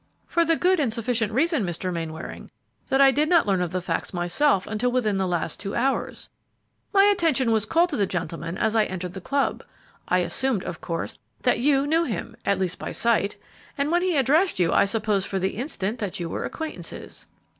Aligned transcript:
"For 0.25 0.43
the 0.43 0.55
good 0.55 0.79
and 0.79 0.91
sufficient 0.91 1.31
reason, 1.31 1.63
Mr. 1.63 1.93
Mainwaring, 1.93 2.49
that 2.87 2.99
I 2.99 3.11
did 3.11 3.29
not 3.29 3.45
learn 3.45 3.61
of 3.61 3.71
the 3.71 3.83
facts 3.83 4.15
myself 4.15 4.65
until 4.65 4.91
within 4.91 5.17
the 5.17 5.27
last 5.27 5.59
two 5.59 5.75
hours. 5.75 6.27
My 6.91 7.03
attention 7.03 7.51
was 7.51 7.65
called 7.67 7.89
to 7.89 7.97
the 7.97 8.07
gentleman 8.07 8.57
as 8.57 8.75
I 8.75 8.85
entered 8.85 9.13
the 9.13 9.21
club. 9.21 9.63
I 10.07 10.21
assumed, 10.25 10.63
of 10.63 10.81
course, 10.81 11.19
that 11.43 11.59
you 11.59 11.85
knew 11.85 12.05
him, 12.05 12.35
at 12.47 12.57
least 12.57 12.79
by 12.79 12.91
sight, 12.93 13.37
and 13.77 13.91
when 13.91 14.01
he 14.01 14.17
addressed 14.17 14.57
you 14.57 14.73
I 14.73 14.85
supposed 14.85 15.27
for 15.27 15.37
the 15.37 15.49
instant 15.55 15.99
that 15.99 16.19
you 16.19 16.29
were 16.29 16.45
acquaintances." 16.45 17.27